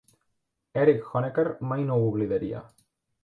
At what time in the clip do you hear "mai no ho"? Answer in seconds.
1.73-2.09